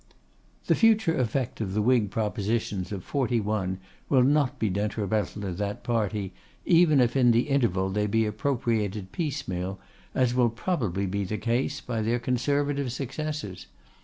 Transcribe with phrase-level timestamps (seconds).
[0.65, 3.77] The future effect of the Whig propositions of '41
[4.09, 6.33] will not be detrimental to that party,
[6.65, 9.79] even if in the interval they be appropriated piecemeal,
[10.15, 13.67] as will probably be the case, by their Conservative successors.